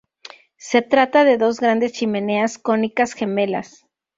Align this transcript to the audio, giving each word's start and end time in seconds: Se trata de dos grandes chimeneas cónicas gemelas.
Se 0.57 0.81
trata 0.81 1.23
de 1.25 1.37
dos 1.37 1.59
grandes 1.59 1.91
chimeneas 1.91 2.57
cónicas 2.57 3.13
gemelas. 3.13 3.85